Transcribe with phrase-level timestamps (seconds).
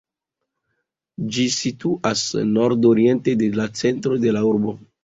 [1.35, 4.81] Ĝi situas nordoriente de la centro de la urbo.